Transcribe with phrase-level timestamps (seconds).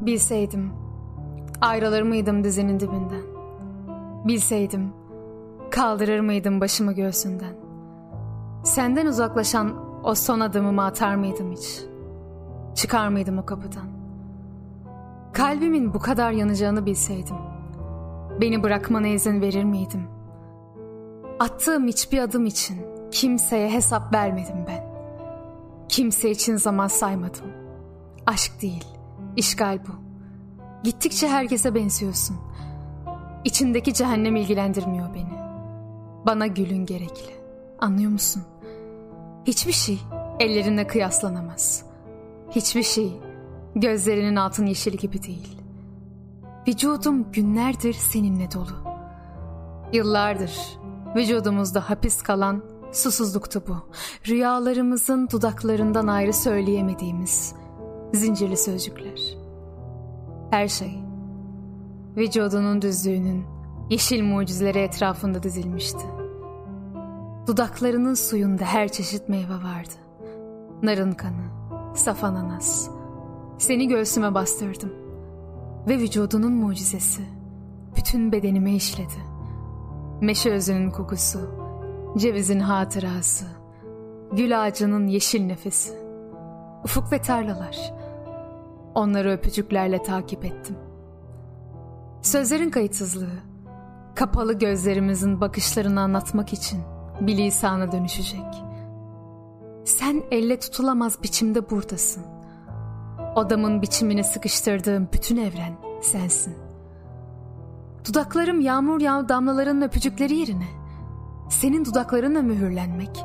[0.00, 0.72] Bilseydim,
[1.60, 3.22] ayrılır mıydım dizinin dibinden?
[4.24, 4.92] Bilseydim,
[5.70, 7.54] kaldırır mıydım başımı göğsünden?
[8.64, 9.72] Senden uzaklaşan
[10.04, 11.80] o son adımımı atar mıydım hiç?
[12.74, 13.86] Çıkar mıydım o kapıdan?
[15.32, 17.36] Kalbimin bu kadar yanacağını bilseydim,
[18.40, 20.02] beni bırakmana izin verir miydim?
[21.40, 22.76] Attığım hiçbir adım için
[23.10, 24.84] kimseye hesap vermedim ben.
[25.88, 27.46] Kimse için zaman saymadım.
[28.26, 28.84] Aşk değil,
[29.36, 29.92] işgal bu.
[30.84, 32.36] Gittikçe herkese benziyorsun.
[33.44, 35.38] İçindeki cehennem ilgilendirmiyor beni.
[36.26, 37.34] Bana gülün gerekli.
[37.80, 38.42] Anlıyor musun?
[39.46, 40.00] Hiçbir şey
[40.40, 41.84] ellerinle kıyaslanamaz.
[42.50, 43.12] Hiçbir şey
[43.76, 45.58] gözlerinin altın yeşili gibi değil.
[46.68, 48.84] Vücudum günlerdir seninle dolu.
[49.92, 50.78] Yıllardır
[51.16, 53.76] vücudumuzda hapis kalan susuzluktu bu.
[54.28, 57.54] Rüyalarımızın dudaklarından ayrı söyleyemediğimiz
[58.16, 59.36] zincirli sözcükler.
[60.50, 61.04] Her şey
[62.16, 63.44] vücudunun düzlüğünün
[63.90, 66.06] yeşil mucizeleri etrafında dizilmişti.
[67.46, 69.94] Dudaklarının suyunda her çeşit meyve vardı.
[70.82, 71.44] Narın kanı,
[71.94, 72.88] saf ananas.
[73.58, 74.92] Seni göğsüme bastırdım.
[75.88, 77.22] Ve vücudunun mucizesi
[77.96, 79.34] bütün bedenime işledi.
[80.20, 81.40] Meşe özünün kokusu,
[82.16, 83.44] cevizin hatırası,
[84.32, 85.92] gül ağacının yeşil nefesi.
[86.84, 87.94] Ufuk ve tarlalar.
[88.94, 90.76] Onları öpücüklerle takip ettim.
[92.22, 93.38] Sözlerin kayıtsızlığı,
[94.14, 96.80] kapalı gözlerimizin bakışlarını anlatmak için
[97.20, 98.64] bir lisana dönüşecek.
[99.84, 102.24] Sen elle tutulamaz biçimde buradasın.
[103.36, 106.54] Odamın biçimine sıkıştırdığım bütün evren sensin.
[108.08, 110.68] Dudaklarım yağmur yağ damlaların öpücükleri yerine
[111.48, 113.24] senin dudaklarınla mühürlenmek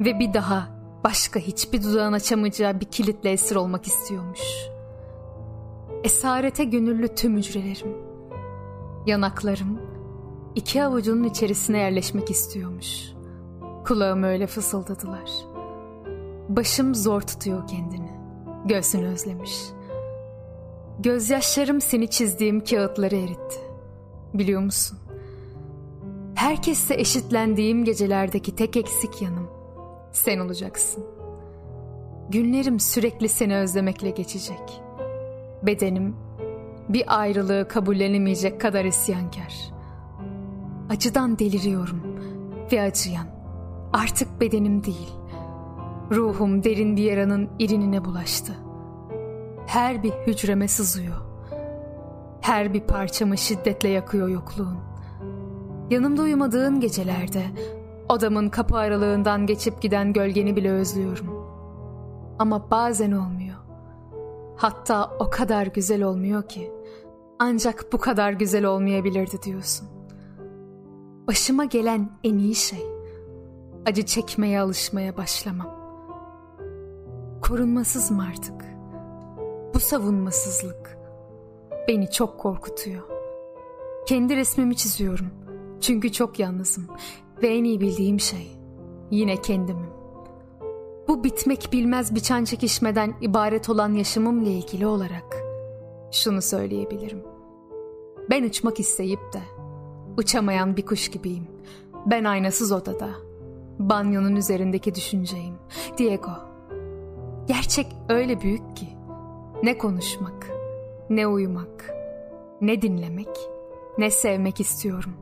[0.00, 0.68] ve bir daha
[1.04, 4.40] başka hiçbir dudağın açamayacağı bir kilitle esir olmak istiyormuş.
[6.04, 7.96] Esarete gönüllü tüm hücrelerim,
[9.06, 9.80] yanaklarım
[10.54, 13.12] iki avucunun içerisine yerleşmek istiyormuş.
[13.86, 15.30] Kulağım öyle fısıldadılar.
[16.48, 18.10] Başım zor tutuyor kendini.
[18.64, 19.58] Göğsünü özlemiş.
[20.98, 23.56] Gözyaşlarım seni çizdiğim kağıtları eritti.
[24.34, 24.98] Biliyor musun?
[26.34, 29.50] Herkesle eşitlendiğim gecelerdeki tek eksik yanım
[30.12, 31.04] sen olacaksın.
[32.28, 34.87] Günlerim sürekli seni özlemekle geçecek.
[35.62, 36.16] Bedenim
[36.88, 39.72] bir ayrılığı kabullenemeyecek kadar isyankar.
[40.90, 42.02] Acıdan deliriyorum
[42.72, 43.26] ve acıyan
[43.92, 45.12] artık bedenim değil.
[46.10, 48.52] Ruhum derin bir yaranın irinine bulaştı.
[49.66, 51.16] Her bir hücreme sızıyor.
[52.40, 54.78] Her bir parçamı şiddetle yakıyor yokluğun.
[55.90, 57.42] Yanımda uyumadığın gecelerde
[58.08, 61.48] odamın kapı aralığından geçip giden gölgeni bile özlüyorum.
[62.38, 63.67] Ama bazen olmuyor.
[64.58, 66.72] Hatta o kadar güzel olmuyor ki
[67.38, 69.88] ancak bu kadar güzel olmayabilirdi diyorsun.
[71.26, 72.86] Başıma gelen en iyi şey
[73.86, 75.78] acı çekmeye alışmaya başlamam.
[77.42, 78.64] Korunmasızım artık.
[79.74, 80.98] Bu savunmasızlık
[81.88, 83.02] beni çok korkutuyor.
[84.06, 85.30] Kendi resmimi çiziyorum.
[85.80, 86.86] Çünkü çok yalnızım
[87.42, 88.60] ve en iyi bildiğim şey
[89.10, 89.97] yine kendimim.
[91.08, 95.36] Bu bitmek bilmez bir çan çekişmeden ibaret olan yaşamımla ilgili olarak
[96.12, 97.22] şunu söyleyebilirim.
[98.30, 99.40] Ben uçmak isteyip de
[100.18, 101.46] uçamayan bir kuş gibiyim.
[102.06, 103.08] Ben aynasız odada,
[103.78, 105.54] banyonun üzerindeki düşünceyim.
[105.98, 106.30] Diego,
[107.46, 108.88] gerçek öyle büyük ki
[109.62, 110.50] ne konuşmak,
[111.10, 111.94] ne uyumak,
[112.60, 113.38] ne dinlemek,
[113.98, 115.12] ne sevmek istiyorum.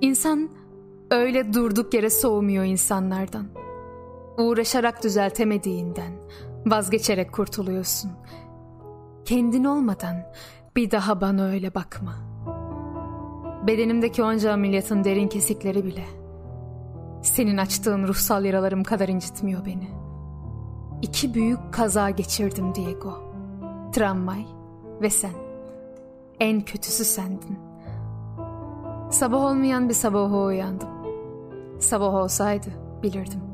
[0.00, 0.50] İnsan
[1.10, 3.46] öyle durduk yere soğumuyor insanlardan.
[4.38, 6.12] Uğraşarak düzeltemediğinden
[6.66, 8.10] vazgeçerek kurtuluyorsun.
[9.24, 10.16] Kendin olmadan
[10.76, 12.14] bir daha bana öyle bakma.
[13.66, 16.04] Bedenimdeki onca ameliyatın derin kesikleri bile
[17.22, 19.88] senin açtığın ruhsal yaralarım kadar incitmiyor beni.
[21.02, 23.32] İki büyük kaza geçirdim Diego.
[23.92, 24.46] Tramvay
[25.02, 25.34] ve sen.
[26.40, 27.58] En kötüsü sendin.
[29.10, 30.88] Sabah olmayan bir sabaha uyandım.
[31.80, 32.68] Sabah olsaydı
[33.02, 33.47] bilirdim.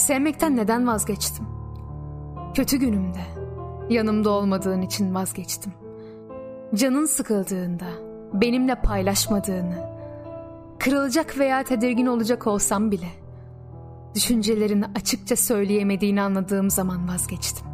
[0.00, 1.46] Sevmekten neden vazgeçtim?
[2.54, 3.22] Kötü günümde,
[3.90, 5.72] yanımda olmadığın için vazgeçtim.
[6.74, 7.84] Canın sıkıldığında,
[8.32, 9.90] benimle paylaşmadığını,
[10.78, 13.08] kırılacak veya tedirgin olacak olsam bile,
[14.14, 17.66] düşüncelerini açıkça söyleyemediğini anladığım zaman vazgeçtim.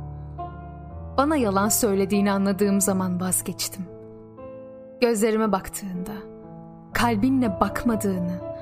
[1.16, 3.84] Bana yalan söylediğini anladığım zaman vazgeçtim.
[5.00, 6.12] Gözlerime baktığında,
[6.92, 8.55] kalbinle bakmadığını,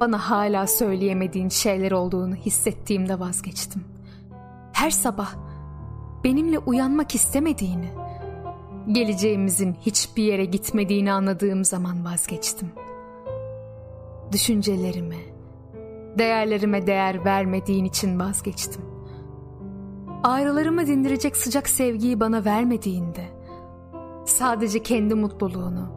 [0.00, 3.84] bana hala söyleyemediğin şeyler olduğunu hissettiğimde vazgeçtim.
[4.72, 5.34] Her sabah
[6.24, 7.88] benimle uyanmak istemediğini,
[8.88, 12.72] Geleceğimizin hiçbir yere gitmediğini anladığım zaman vazgeçtim.
[14.32, 15.18] Düşüncelerime,
[16.18, 18.82] değerlerime değer vermediğin için vazgeçtim.
[20.22, 23.24] Ağrılarımı dindirecek sıcak sevgiyi bana vermediğinde,
[24.24, 25.88] sadece kendi mutluluğunu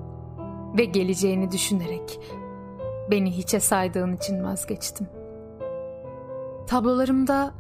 [0.78, 2.20] ve geleceğini düşünerek
[3.12, 5.08] beni hiçe saydığın için vazgeçtim.
[6.68, 7.54] Tablolarımda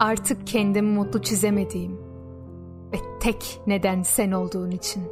[0.00, 2.00] artık kendimi mutlu çizemediğim
[2.92, 5.02] ve tek neden sen olduğun için,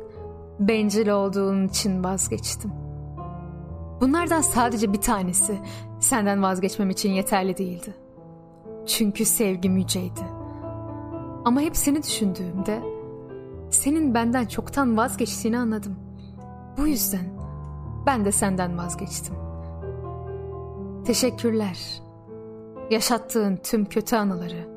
[0.61, 2.73] bencil olduğun için vazgeçtim.
[4.01, 5.59] Bunlardan sadece bir tanesi
[6.01, 7.95] senden vazgeçmem için yeterli değildi.
[8.87, 10.21] Çünkü sevgim yüceydi.
[11.45, 12.83] Ama hepsini düşündüğümde
[13.71, 15.97] senin benden çoktan vazgeçtiğini anladım.
[16.79, 17.42] Bu yüzden
[18.07, 19.35] ben de senden vazgeçtim.
[21.05, 22.03] Teşekkürler.
[22.91, 24.69] Yaşattığın tüm kötü anıları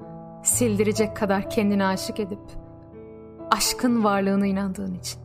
[0.43, 2.39] sildirecek kadar kendine aşık edip
[3.51, 5.19] aşkın varlığına inandığın için.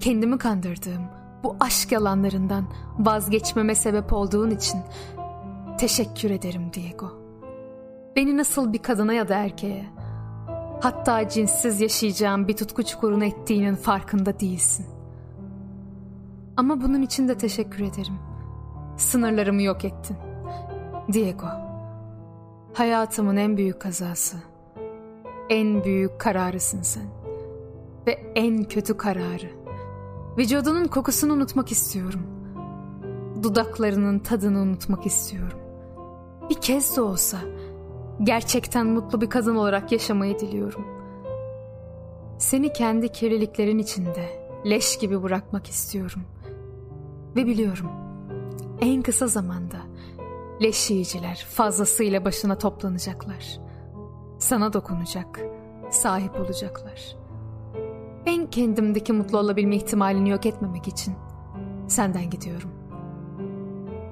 [0.00, 1.02] Kendimi kandırdığım
[1.44, 2.64] bu aşk yalanlarından
[2.98, 4.80] vazgeçmeme sebep olduğun için
[5.78, 7.12] teşekkür ederim Diego.
[8.16, 9.86] Beni nasıl bir kadına ya da erkeğe,
[10.80, 14.86] hatta cinsiz yaşayacağım bir tutku çukuruna ettiğinin farkında değilsin.
[16.56, 18.14] Ama bunun için de teşekkür ederim.
[18.96, 20.16] Sınırlarımı yok ettin.
[21.12, 21.46] Diego,
[22.74, 24.36] hayatımın en büyük kazası,
[25.50, 27.06] en büyük kararısın sen.
[28.06, 29.50] Ve en kötü kararı.
[30.38, 32.22] Vücudunun kokusunu unutmak istiyorum.
[33.42, 35.58] Dudaklarının tadını unutmak istiyorum.
[36.50, 37.38] Bir kez de olsa
[38.22, 40.84] gerçekten mutlu bir kadın olarak yaşamayı diliyorum.
[42.38, 46.22] Seni kendi kirliliklerin içinde leş gibi bırakmak istiyorum.
[47.36, 47.90] Ve biliyorum
[48.80, 49.76] en kısa zamanda
[50.62, 53.60] leş yiyiciler fazlasıyla başına toplanacaklar.
[54.38, 55.40] Sana dokunacak,
[55.90, 57.16] sahip olacaklar.
[58.26, 61.14] Ben kendimdeki mutlu olabilme ihtimalini yok etmemek için
[61.88, 62.70] senden gidiyorum.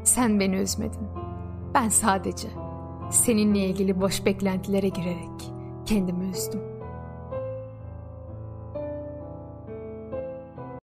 [0.04, 1.08] Sen beni üzmedin.
[1.74, 2.48] Ben sadece
[3.10, 5.52] seninle ilgili boş beklentilere girerek
[5.86, 6.73] kendimi üzdüm.